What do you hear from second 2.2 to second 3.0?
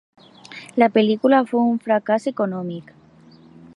econòmic.